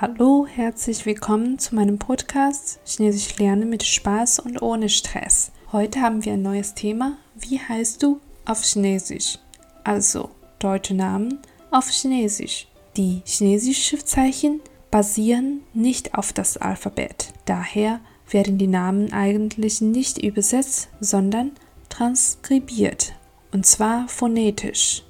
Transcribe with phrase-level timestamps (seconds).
[0.00, 5.52] Hallo, herzlich willkommen zu meinem Podcast Chinesisch lernen mit Spaß und ohne Stress.
[5.70, 7.18] Heute haben wir ein neues Thema.
[7.36, 9.38] Wie heißt du auf Chinesisch?
[9.84, 11.38] Also deutsche Namen
[11.70, 12.66] auf Chinesisch.
[12.96, 14.60] Die chinesischen Schriftzeichen
[14.90, 17.32] basieren nicht auf das Alphabet.
[17.44, 21.52] Daher werden die Namen eigentlich nicht übersetzt, sondern
[21.90, 23.12] transkribiert.
[23.52, 25.04] Und zwar phonetisch.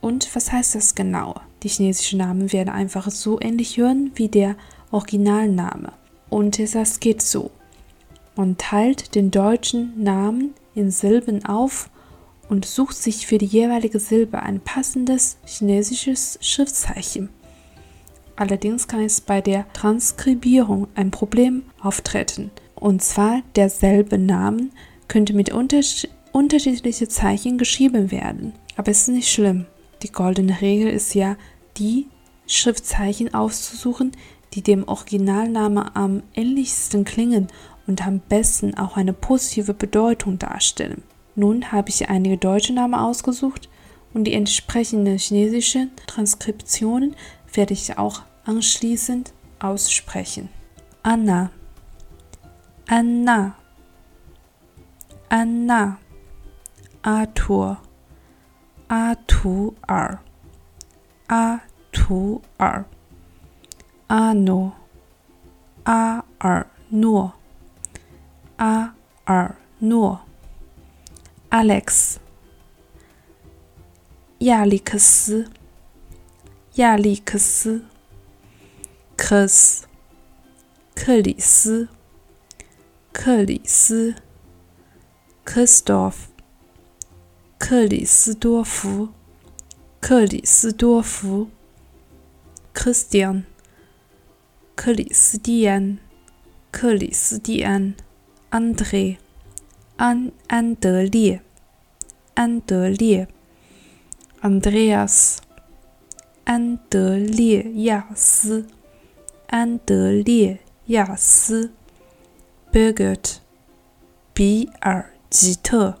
[0.00, 1.36] Und was heißt das genau?
[1.62, 4.56] Die chinesischen Namen werden einfach so ähnlich hören wie der
[4.90, 5.92] Originalname.
[6.28, 7.50] Und das geht so.
[8.36, 11.90] Man teilt den deutschen Namen in Silben auf
[12.48, 17.30] und sucht sich für die jeweilige Silbe ein passendes chinesisches Schriftzeichen.
[18.36, 22.50] Allerdings kann es bei der Transkribierung ein Problem auftreten.
[22.74, 24.68] Und zwar derselbe Name
[25.08, 28.52] könnte mit unterschiedlichen unterschiedliche Zeichen geschrieben werden.
[28.76, 29.64] Aber es ist nicht schlimm.
[30.02, 31.36] Die goldene Regel ist ja,
[31.78, 32.08] die
[32.46, 34.12] Schriftzeichen auszusuchen,
[34.54, 37.48] die dem Originalnamen am ähnlichsten klingen
[37.86, 41.02] und am besten auch eine positive Bedeutung darstellen.
[41.34, 43.68] Nun habe ich einige deutsche Namen ausgesucht
[44.14, 47.14] und die entsprechenden chinesischen Transkriptionen
[47.52, 50.48] werde ich auch anschließend aussprechen.
[51.02, 51.50] Anna,
[52.88, 53.56] Anna,
[55.28, 55.98] Anna,
[57.02, 57.78] Arthur,
[58.88, 59.74] Arthur.
[61.28, 61.60] 阿
[62.06, 62.84] 图尔，
[64.06, 64.74] 阿诺，
[65.82, 67.32] 阿尔诺，
[68.58, 70.20] 阿尔诺
[71.50, 72.18] ，Alex，
[74.38, 75.50] 亚历克斯，
[76.76, 77.84] 亚历克斯
[79.16, 79.82] ，Cus，
[80.94, 81.88] 克里斯，
[83.12, 84.14] 克里斯
[85.44, 86.14] ，Christoph，
[87.58, 89.08] 克里斯多夫。
[89.98, 91.48] 克里斯多夫
[92.76, 93.44] ，Christian，
[94.76, 95.98] 克里斯蒂安，
[96.70, 97.94] 克里斯蒂安
[98.50, 99.16] ，Andre，
[99.96, 101.40] 安安德烈，
[102.34, 103.26] 安德烈
[104.42, 105.38] ，Andreas，
[106.44, 108.66] 安德烈亚斯，
[109.46, 110.58] 安德烈
[110.88, 111.72] 亚斯
[112.70, 113.36] ，Birgit，
[114.34, 115.98] 比尔吉特，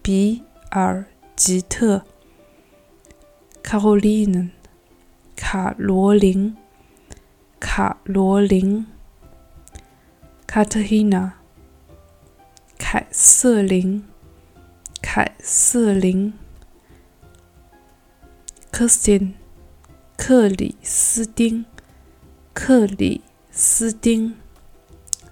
[0.00, 2.04] 比尔吉特。
[3.62, 4.50] Caroline，
[5.40, 6.56] 卡罗琳，
[7.60, 8.84] 卡罗琳
[10.48, 11.30] ，Katerina，
[12.76, 14.04] 凯瑟琳，
[15.00, 16.34] 凯瑟琳
[18.72, 19.34] ，Kristin，
[20.16, 21.64] 克里斯汀，
[22.52, 23.22] 克里
[23.52, 24.34] 斯汀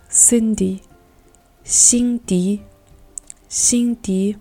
[0.08, 0.82] ，Cindy，
[1.64, 2.62] 辛迪，
[3.48, 4.36] 辛迪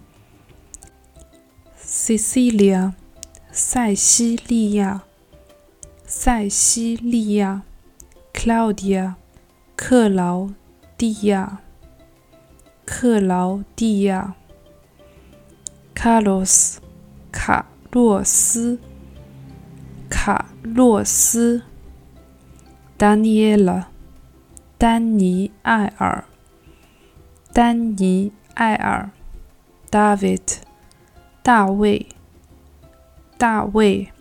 [1.84, 2.94] ，Cecilia。
[3.58, 5.04] 塞西利亚，
[6.08, 7.64] 塞西利亚
[8.32, 9.16] ，Claudia，
[9.76, 10.50] 克劳
[10.96, 11.60] 蒂亚，
[12.86, 14.36] 克劳蒂亚
[15.96, 16.78] ，Carlos，
[17.32, 18.80] 卡洛斯，
[20.08, 21.64] 卡洛斯
[22.98, 23.86] ，Daniela，
[24.78, 26.26] 丹尼艾尔，
[27.52, 29.10] 丹尼艾尔
[29.90, 30.58] ，David，
[31.42, 32.08] 大卫。
[33.38, 34.14] 大卫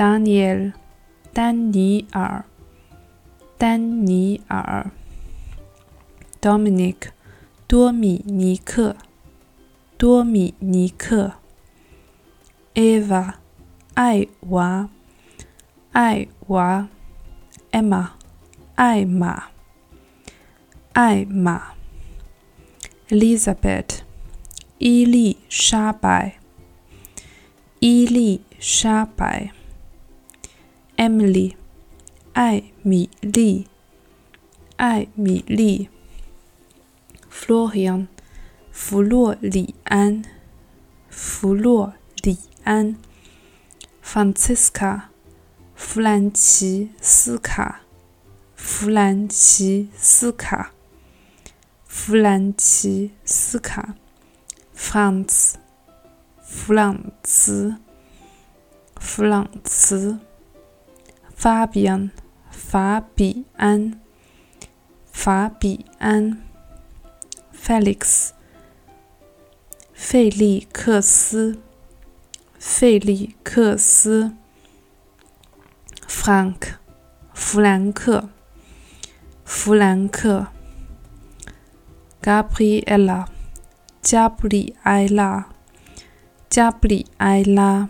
[0.00, 0.72] ，Daniel，
[1.34, 2.46] 丹尼尔，
[3.58, 4.90] 丹尼尔
[6.40, 7.10] ，Dominic，
[7.66, 8.96] 多米尼克，
[9.98, 11.34] 多米尼克
[12.72, 13.34] ，Eva，
[13.92, 14.88] 艾娃，
[15.92, 16.88] 艾娃
[17.70, 18.08] ，Emma，
[18.76, 19.48] 艾玛，
[20.94, 21.72] 艾玛
[23.10, 23.98] ，Elizabeth，
[24.78, 26.38] 伊丽莎白。
[27.80, 29.52] 伊丽莎白。
[31.00, 31.54] ，Emily，
[32.34, 33.66] 艾米丽，
[34.76, 35.88] 艾米丽
[37.32, 38.08] ，Florian，
[38.70, 40.22] 弗洛里安，
[41.08, 42.98] 弗洛里安
[44.04, 45.04] ，Francisca，
[45.74, 47.80] 弗兰奇斯卡，
[48.54, 50.72] 弗兰奇斯卡，
[51.86, 53.94] 弗兰奇斯卡
[54.76, 55.54] ，Franz。
[56.52, 57.76] 弗朗茨，
[58.96, 60.18] 弗朗茨
[61.40, 62.10] ，Fabian，
[62.50, 63.98] 法比安，
[65.10, 66.42] 法比安
[67.56, 68.30] ，Felix，
[69.94, 71.58] 费利克斯，
[72.58, 74.34] 费利克斯
[76.06, 76.74] ，Frank，
[77.32, 78.28] 弗兰克，
[79.44, 80.48] 弗兰克
[82.20, 83.26] ，Gabriella，
[84.02, 85.48] 加布里埃拉。
[86.50, 87.88] 加布里埃拉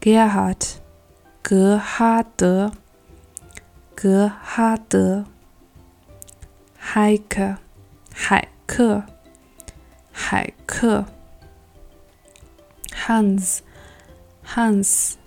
[0.00, 0.56] ，Gerhard，
[1.46, 2.72] 格哈德，
[3.94, 5.26] 格哈德。
[6.74, 7.58] 海克，
[8.14, 9.02] 海克，
[10.10, 11.04] 海克。
[12.88, 13.58] Hans，
[14.42, 15.18] 汉斯，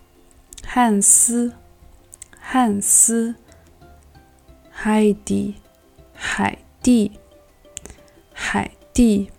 [0.65, 1.53] 汉斯，
[2.39, 3.35] 汉斯。
[4.71, 5.53] 海蒂，
[6.15, 7.11] 海蒂，
[8.33, 9.29] 海蒂。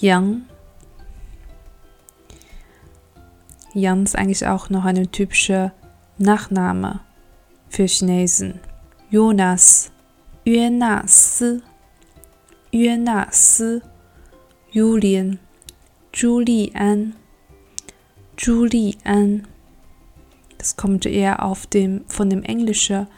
[0.00, 0.46] Jan.
[3.74, 5.72] Jan ist eigentlich auch noch eine typische
[6.18, 7.00] Nachname
[7.68, 8.60] für Chinesen.
[9.10, 9.90] Jonas,
[10.44, 11.42] Jonas,
[12.70, 13.62] Jonas,
[14.70, 15.40] Julian,
[16.14, 17.16] Julian,
[18.38, 19.48] Julian.
[20.58, 23.08] Das kommt eher auf dem, von dem englischen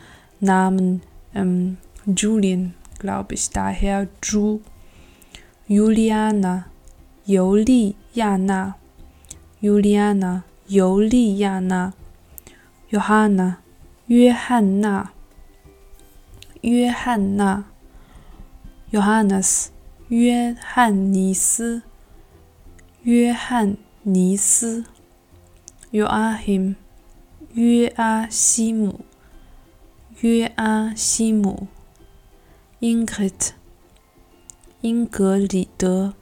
[0.41, 1.03] Namen
[1.35, 1.77] ähm,
[2.07, 4.61] Julian, glaube ich, daher Ju.
[5.69, 6.70] Juliana,
[7.31, 8.75] Juliana,
[9.63, 11.93] Juliana, 尤利亚娜
[12.91, 13.59] ，Johanna，
[14.07, 15.13] 约翰娜，
[16.63, 17.67] 约翰娜
[18.91, 19.69] ，Johannes，
[20.09, 21.83] 约翰尼斯，
[23.03, 24.85] 约翰尼斯
[25.93, 26.75] ，Joachim，
[27.53, 29.05] 约阿西姆，
[30.21, 31.69] 约阿西姆
[32.81, 33.51] ，Ingrid，
[34.81, 36.15] 英格里德，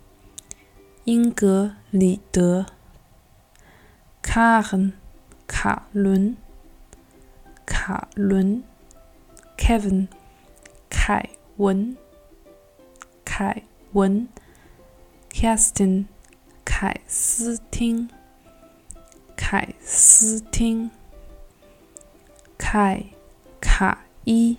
[1.08, 2.66] 英格里德。
[4.22, 4.92] Karen,
[5.46, 6.36] 卡伦，
[7.64, 8.62] 卡伦
[9.56, 10.08] ，Kevin，
[10.90, 11.96] 凯文，
[13.24, 13.62] 凯
[13.92, 14.28] 文
[15.30, 16.04] ，Kerstin，
[16.62, 18.10] 凯斯汀，
[19.34, 20.90] 凯斯汀，
[22.58, 23.06] 凯
[23.62, 24.58] 卡伊，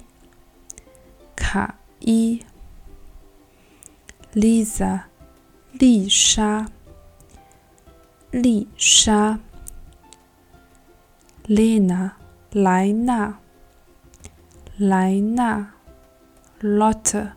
[1.36, 2.44] 卡伊
[4.34, 5.09] ，Lisa，
[5.71, 6.69] 丽莎，
[8.31, 9.39] 丽莎。
[11.50, 12.12] Lena,
[12.51, 13.39] 莱纳，
[14.77, 15.74] 莱纳
[16.62, 17.31] ，Lotte，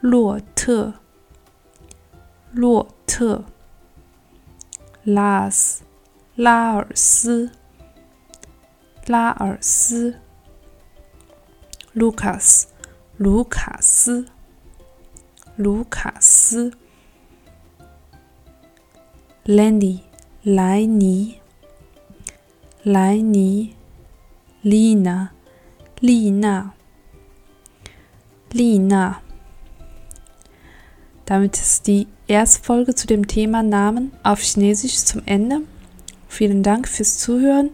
[0.00, 0.92] 洛特，
[2.52, 3.44] 洛特
[5.04, 5.80] ，Lars，
[6.36, 7.50] 拉尔斯，
[9.06, 10.20] 拉尔斯
[11.96, 12.66] ，Lucas，
[13.16, 14.28] 卢卡斯，
[15.56, 16.72] 卢卡斯
[19.44, 19.98] Lendi,
[20.44, 21.40] Leini,
[22.84, 23.74] Leini,
[24.62, 25.32] Lina,
[26.00, 26.74] Lina,
[28.52, 29.20] Lina.
[31.24, 35.62] Damit ist die Erstfolge zu dem Thema Namen auf Chinesisch zum Ende.
[36.28, 37.70] Vielen Dank fürs Zuhören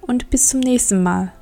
[0.00, 1.32] und bis zum nächsten Mal.